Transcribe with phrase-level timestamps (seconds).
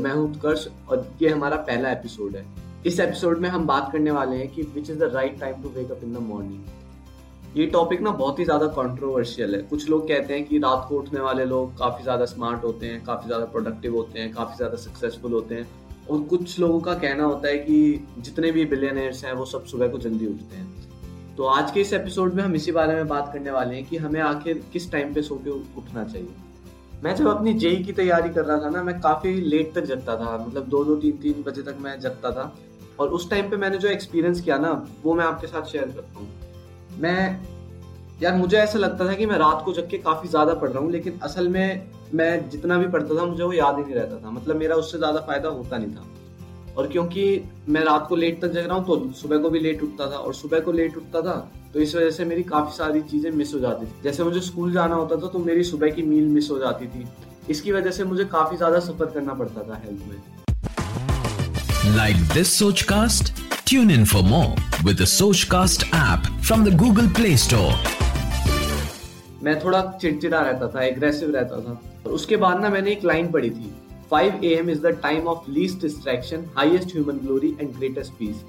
[0.00, 2.44] मैं हूँ उत्कर्ष, और ये हमारा पहला एपिसोड है।
[2.86, 5.68] इस एपिसोड में हम बात करने वाले हैं कि which is the right time to
[5.70, 10.06] wake up in the morning ये टॉपिक ना बहुत ही ज़्यादा कॉन्ट्रोवर्शियल है। कुछ लोग
[10.08, 13.44] कहते हैं कि रात को उठने वाले लोग काफ़ी ज़्यादा स्मार्ट होते हैं, काफ़ी ज़्यादा
[13.44, 15.68] प्रोडक्टिव होते हैं, काफ़ी ज़्यादा सक्सेसफुल होते हैं।
[16.10, 19.88] और कुछ लोगों का कहना होता है कि जितने भी बिलियनर्स हैं, वो सब सुबह
[19.88, 23.30] को जल्दी उठते हैं। तो आज के इस एपिसोड में हम इसी बारे में बात
[23.32, 26.34] करने वाले हैं कि हमें आखिर किस टाइम पे सो के उठना चाहिए।
[27.04, 30.16] मैं जब अपनी जेई की तैयारी कर रहा था ना, मैं काफ़ी लेट तक जगता
[30.16, 32.52] था। मतलब दो दो तीन तीन बजे तक मैं जगता था।
[33.00, 36.18] और उस टाइम पे मैंने जो एक्सपीरियंस किया ना, वो मैं आपके साथ शेयर करता
[36.18, 36.28] हूँ।
[36.98, 37.40] मैं,
[38.22, 40.82] यार मुझे ऐसा लगता था कि मैं रात को जग के काफ़ी ज़्यादा पढ़ रहा
[40.82, 44.16] हूँ, लेकिन असल में मैं जितना भी पढ़ता था, मुझे वो याद ही नहीं रहता
[44.16, 47.24] था। मतलब मेरा उससे ज़्यादा फ़ायदा होता नहीं था। और क्योंकि
[47.68, 50.16] मैं रात को लेट तक जग रहा हूँ तो सुबह को भी लेट उठता था।
[50.16, 51.36] और सुबह को लेट उठता था
[51.74, 54.72] तो इस वजह से मेरी काफ़ी सारी चीज़ें मिस हो जाती थी। जैसे मुझे स्कूल
[54.72, 57.06] जाना होता था तो मेरी सुबह की मील मिस हो जाती थी।
[57.50, 62.82] इसकी वजह से मुझे काफ़ी ज़्यादा सफ़र करना पड़ता था हेल्थ में। Like this Soch
[62.90, 63.32] cast
[63.68, 67.72] tune in for more with Soch cast app from the Google Play Store
[69.42, 73.30] मैं थोड़ा चिड़चिड़ा रहता था एग्रेसिव रहता था। और उसके बाद ना मैंने एक लाइन
[73.32, 73.72] पढ़ी थी।
[74.10, 74.70] 5 a.m.
[74.70, 78.40] is the time of least distraction, highest human glory and greatest peace.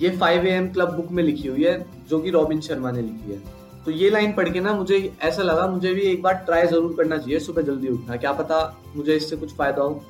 [0.00, 3.02] ये five A M club book में लिखी हुई है, जो कि रॉबिन शर्मा ने
[3.02, 3.38] लिखी है।
[3.84, 6.94] तो ये लाइन पढ़ के ना मुझे ऐसा लगा, मुझे भी एक बार ट्राई ज़रूर
[6.96, 8.58] करना चाहिए सुबह जल्दी उठना। क्या पता
[8.96, 10.02] मुझे इससे कुछ फ़ायदा हो।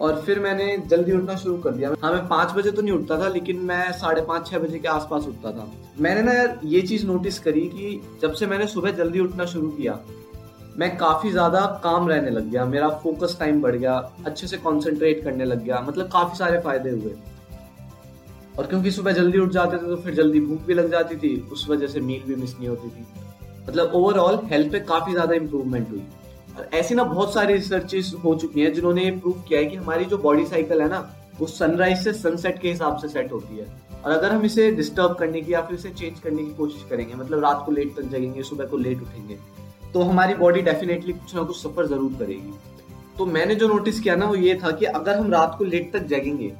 [0.00, 3.18] और फिर मैंने जल्दी उठना शुरू कर दिया। हाँ मैं पाँच बजे तो नहीं उठता
[3.18, 5.70] था, लेकिन मैं साढ़े पाँच, छह बजे के आसपास उठता था।
[6.00, 9.68] मैंने ना यार ये चीज़ नोटिस करी कि जब से मैंने सुबह जल्दी उठना शुरू
[9.70, 9.98] किया,
[10.78, 13.94] मैं काफ़ी ज़्यादा काम रहने लग गया। मेरा फोकस टाइम बढ़ गया,
[14.26, 17.14] अच्छे से कॉन्सेंट्रेट करने लग गया। मतलब काफ़ी सारे फ़ायदे हुए।
[18.58, 21.36] और क्योंकि सुबह जल्दी उठ जाते थे तो फिर जल्दी भूख भी लग जाती थी,
[21.42, 23.06] उस वजह से मील भी मिस नहीं होती थी।
[23.68, 26.02] मतलब ओवरऑल हेल्थ पे काफ़ी ज़्यादा इंप्रूवमेंट हुई।
[26.56, 29.76] और ऐसी ना बहुत सारी रिसर्चेस हो चुकी हैं जिन्होंने ये प्रूव किया है कि
[29.76, 30.98] हमारी जो बॉडी साइकिल है ना,
[31.38, 33.66] वो सनराइज से सनसेट के हिसाब से सेट होती है।
[34.04, 37.14] और अगर हम इसे डिस्टर्ब करने की या फिर इसे चेंज करने की कोशिश करेंगे
[37.14, 39.38] मतलब रात को लेट तक जगेंगे, सुबह को लेट उठेंगे
[39.92, 42.52] तो हमारी बॉडी डेफिनेटली कुछ ना कुछ सफ़र ज़रूर करेगी।
[43.18, 45.92] तो मैंने जो नोटिस किया ना, वो ये था कि अगर हम रात को लेट
[45.92, 46.52] तक जगेंगे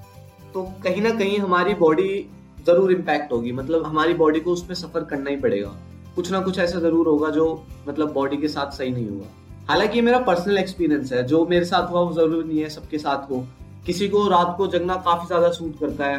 [0.55, 2.27] तो कहीं ना कहीं हमारी बॉडी
[2.67, 5.69] ज़रूर इम्पैक्ट होगी। मतलब हमारी बॉडी को उसमें सफ़र करना ही पड़ेगा।
[6.15, 7.47] कुछ ना कुछ ऐसा ज़रूर होगा जो
[7.89, 9.27] मतलब बॉडी के साथ सही नहीं होगा।
[9.69, 12.99] हालाँकि ये मेरा पर्सनल एक्सपीरियंस है। जो मेरे साथ हुआ वो ज़रूरी नहीं है, सबके
[12.99, 13.45] साथ हो।
[13.87, 16.19] किसी को रात को जगना काफ़ी ज़्यादा सूट करता है।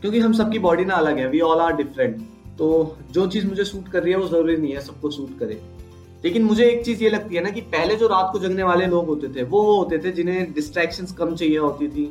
[0.00, 2.20] क्योंकि हम सबकी बॉडी ना अलग है। वी ऑल आर डिफरेंट
[2.58, 5.60] तो जो चीज़ मुझे सूट कर रही है वो ज़रूरी नहीं है, सबको सूट करे।
[6.24, 8.86] लेकिन मुझे एक चीज़ ये लगती है ना कि पहले जो रात को जगने वाले
[8.86, 12.06] लोग होते थे, वो वो होते थे जिन्हें डिस्ट्रैक्शंस कम चाहिए होती थी।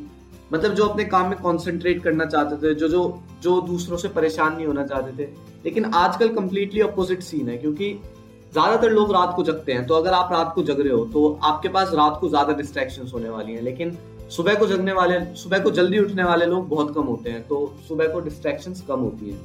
[0.54, 4.56] मतलब जो अपने काम में कंसंट्रेट करना चाहते थे, जो जो जो दूसरों से परेशान
[4.56, 5.28] नहीं होना चाहते थे।
[5.66, 7.94] लेकिन आजकल कंप्लीटली अपोजिट सीन है, क्योंकि
[8.54, 11.40] ज़्यादातर लोग रात को जगते हैं। तो अगर आप रात को जग रहे हो तो
[11.44, 13.98] आपके पास रात को ज़्यादा डिस्ट्रैक्शन होने वाली हैं। लेकिन
[14.32, 17.58] सुबह को जगने वाले, सुबह को जल्दी उठने वाले लोग बहुत कम होते हैं तो
[17.88, 19.38] सुबह को डिस्ट्रैक्शन कम होती है।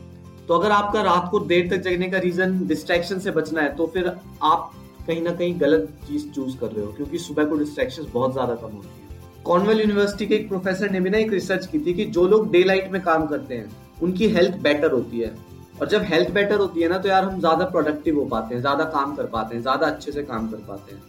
[0.49, 3.87] तो अगर आपका रात को देर तक जगने का रीजन डिस्ट्रैक्शन से बचना है तो
[3.87, 4.13] फिर
[4.45, 4.71] आप
[5.07, 8.55] कहीं ना कहीं गलत चीज़ चूज़ कर रहे हो, क्योंकि सुबह को डिस्ट्रैक्शन बहुत ज़्यादा
[8.57, 9.08] कम होती है।
[9.45, 12.51] कॉर्नवेल यूनिवर्सिटी के एक प्रोफेसर ने भी ना एक रिसर्च की थी कि जो लोग
[12.53, 13.71] डे लाइट में काम करते हैं,
[14.03, 15.35] उनकी हेल्थ बेटर होती है।
[15.81, 18.61] और जब हेल्थ बेटर होती है ना तो यार हम ज़्यादा प्रोडक्टिव हो पाते हैं,
[18.61, 21.03] ज़्यादा काम कर पाते हैं, ज़्यादा अच्छे से काम कर पाते हैं।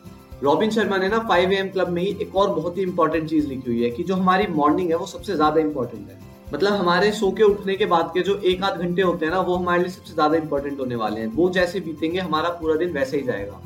[0.44, 3.48] रॉबिन शर्मा ने ना फाइव एम क्लब में ही एक और बहुत ही इंपॉर्टेंट चीज़
[3.48, 6.18] लिखी हुई है कि जो हमारी मॉर्निंग है, वो सबसे ज़्यादा इंपॉर्टेंट है।
[6.54, 9.40] मतलब हमारे सो के उठने के बाद के जो एक आध घंटे होते हैं ना,
[9.40, 12.92] वो हमारे लिए सबसे ज़्यादा इंपॉर्टेंट होने वाले हैं। वो जैसे बीतेंगे, हमारा पूरा दिन
[12.92, 13.62] वैसे ही जाएगा।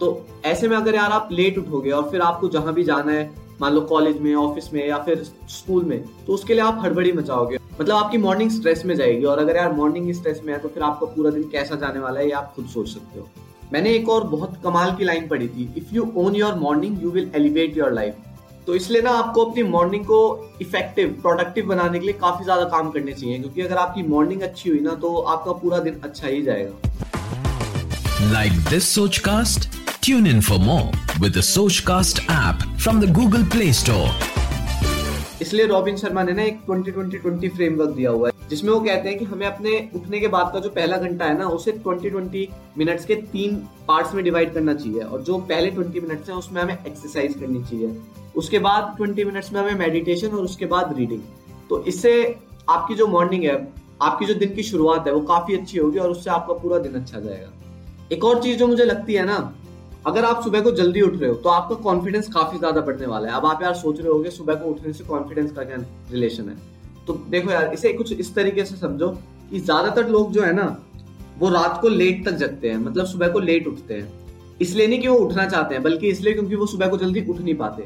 [0.00, 3.24] तो ऐसे में अगर यार आप लेट उठोगे और फिर आपको जहाँ भी जाना है
[3.60, 7.12] मान लो कॉलेज में ऑफ़िस में या फिर स्कूल में तो उसके लिए आप हड़बड़ी
[7.12, 10.68] मचाओगे। मतलब आपकी मॉर्निंग स्ट्रेस में जाएगी और अगर यार मॉर्निंग स्ट्रेस में है तो
[10.68, 13.28] फिर आपका पूरा दिन कैसा जाने वाला है, ये आप खुद सोच सकते हो।
[13.72, 17.10] मैंने एक और बहुत कमाल की लाइन पढ़ी थी if you own your morning you
[17.10, 18.14] will elevate your life
[18.66, 20.18] तो इसलिए ना आपको अपनी मॉर्निंग को
[20.60, 24.70] इफ़ेक्टिव प्रोडक्टिव बनाने के लिए काफ़ी ज़्यादा काम करने चाहिए, क्योंकि अगर आपकी मॉर्निंग अच्छी
[24.70, 29.68] हुई ना तो आपका पूरा दिन अच्छा ही जाएगा। Like this Soch cast
[30.06, 35.96] tune in for more with Soch cast app from the Google Play Store इसलिए रॉबिन
[35.96, 39.46] शर्मा ने ना एक 2020 फ्रेमवर्क दिया हुआ है, जिसमें वो कहते हैं कि हमें
[39.46, 42.46] अपने उठने के बाद का जो पहला घंटा है ना, उसे 20-20
[42.78, 43.56] मिनट्स के तीन
[43.88, 47.62] पार्ट्स में डिवाइड करना चाहिए और जो पहले 20 मिनट्स हैं, उसमें हमें एक्सरसाइज करनी
[47.62, 47.90] चाहिए।
[48.36, 51.20] उसके बाद 20 मिनट्स में हमें मेडिटेशन और उसके बाद रीडिंग
[51.68, 52.14] तो इससे
[52.70, 53.58] आपकी जो मॉर्निंग है,
[54.02, 57.00] आपकी जो दिन की शुरुआत है, वो काफ़ी अच्छी होगी और उससे आपका पूरा दिन
[57.02, 57.52] अच्छा जाएगा।
[58.12, 59.38] एक और चीज़ जो मुझे लगती है ना
[60.06, 63.28] अगर आप सुबह को जल्दी उठ रहे हो तो आपका कॉन्फिडेंस काफ़ी ज़्यादा बढ़ने वाला
[63.28, 65.76] है। अब आप यार सोच रहे होगे, सुबह को उठने से कॉन्फिडेंस का क्या
[66.12, 66.56] रिलेशन है?
[67.06, 69.08] तो देखो यार, इसे कुछ इस तरीके से समझो
[69.50, 70.66] कि ज़्यादातर लोग जो है ना,
[71.38, 74.08] वो रात को लेट तक जगते हैं मतलब सुबह को लेट उठते हैं।
[74.60, 77.40] इसलिए नहीं कि वो उठना चाहते हैं, बल्कि इसलिए क्योंकि वो सुबह को जल्दी उठ
[77.40, 77.84] नहीं पाते।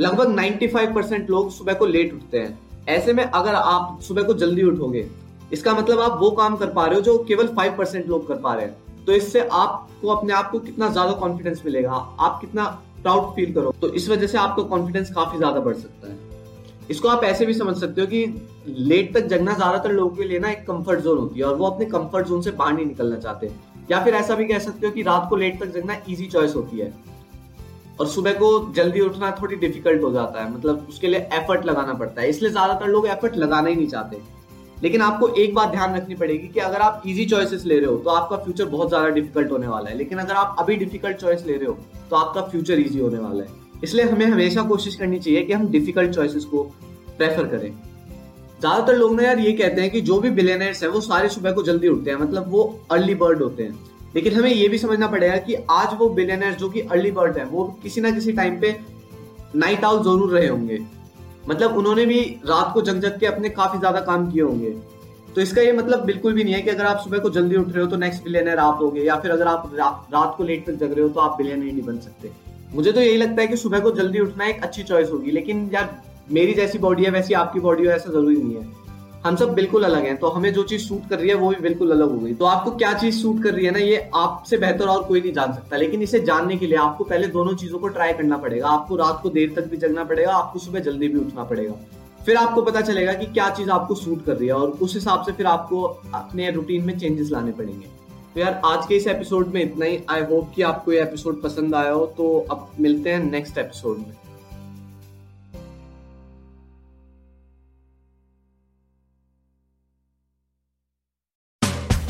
[0.00, 2.58] लगभग 95 परसेंट लोग सुबह को लेट उठते हैं।
[2.88, 5.06] ऐसे में अगर आप सुबह को जल्दी उठोगे,
[5.52, 8.36] इसका मतलब आप वो काम कर पा रहे हो जो केवल फाइव परसेंट लोग कर
[8.36, 8.76] पा रहे हैं।
[9.08, 11.90] तो इससे आपको, अपने आप को कितना ज़्यादा कॉन्फिडेंस मिलेगा?
[12.20, 12.64] आप कितना
[13.02, 16.16] प्राउड फील करो तो इस वजह से आपका कॉन्फिडेंस काफ़ी ज़्यादा बढ़ सकता है।
[16.90, 18.24] इसको आप ऐसे भी समझ सकते हो कि
[18.68, 21.66] लेट तक जगना ज़्यादातर लोगों के लिए ना एक कंफर्ट जोन होती है और वो
[21.66, 23.50] अपने कंफर्ट जोन से बाहर नहीं निकलना चाहते।
[23.90, 26.54] या फिर ऐसा भी कह सकते हो कि रात को लेट तक जगना इजी चॉइस
[26.56, 26.92] होती है।
[28.00, 31.94] और सुबह को जल्दी उठना थोड़ी डिफ़िकल्ट हो जाता है। मतलब उसके लिए एफर्ट लगाना
[31.94, 34.20] पड़ता है। इसलिए ज़्यादातर लोग एफर्ट लगाना ही नहीं चाहते।
[34.82, 37.96] लेकिन आपको एक बात ध्यान रखनी पड़ेगी कि अगर आप इजी चॉइसेस ले रहे हो
[37.96, 41.46] तो आपका फ्यूचर बहुत ज़्यादा डिफ़िकल्ट होने वाला है। लेकिन अगर आप अभी डिफ़िकल्ट चॉइस
[41.46, 41.76] ले रहे हो
[42.10, 45.66] तो आपका फ्यूचर इजी होने वाला है। इसलिए हमें हमेशा कोशिश करनी चाहिए कि हम
[45.70, 46.62] डिफ़िकल्ट चॉइसेस को
[47.18, 47.70] प्रेफर करें।
[48.60, 51.52] ज़्यादातर लोग ना यार ये कहते हैं कि जो भी बिलेनर्स है, वो सारे सुबह
[51.52, 53.78] को जल्दी उठते हैं मतलब वो अर्ली बर्ड होते हैं।
[54.14, 57.44] लेकिन हमें ये भी समझना पड़ेगा कि आज वो बिलेनर्स जो कि अर्ली बर्ड है,
[57.44, 58.76] वो किसी ना किसी टाइम पे
[59.56, 60.78] नाइट आउट ज़रूर रहे होंगे।
[61.48, 64.70] मतलब उन्होंने भी रात को जग जग के अपने काफ़ी ज़्यादा काम किए होंगे।
[65.34, 67.68] तो इसका ये मतलब बिल्कुल भी नहीं है कि अगर आप सुबह को जल्दी उठ
[67.68, 70.66] रहे हो तो नेक्स्ट बिलियनर आप होगे या फिर अगर आप रा, रात को लेट
[70.66, 72.30] तक जग रहे हो तो आप बिलियनर नहीं बन सकते।
[72.74, 75.70] मुझे तो यही लगता है कि सुबह को जल्दी उठना एक अच्छी चॉइस होगी लेकिन
[75.74, 75.90] यार
[76.30, 78.87] मेरी जैसी बॉडी है वैसी आपकी बॉडी हो ऐसा ज़रूरी नहीं है।
[79.24, 81.56] हम सब बिल्कुल अलग हैं तो हमें जो चीज़ सूट कर रही है, वो भी
[81.56, 84.58] बिल्कुल अलग हो गई। तो आपको क्या चीज़ सूट कर रही है ना, ये आपसे
[84.58, 87.78] बेहतर और कोई नहीं जान सकता। लेकिन इसे जानने के लिए आपको पहले दोनों चीज़ों
[87.78, 91.08] को ट्राई करना पड़ेगा। आपको रात को देर तक भी जगना पड़ेगा, आपको सुबह जल्दी
[91.08, 91.74] भी उठना पड़ेगा।
[92.26, 95.22] फिर आपको पता चलेगा कि क्या चीज़ आपको सूट कर रही है, और उस हिसाब
[95.22, 95.82] से फिर आपको
[96.14, 97.86] अपने रूटीन में चेंजेस लाने पड़ेंगे।
[98.34, 101.42] तो यार, आज के इस एपिसोड में इतना ही। आई होप कि आपको ये एपिसोड
[101.42, 104.27] पसंद आया हो तो अब मिलते हैं नेक्स्ट एपिसोड में।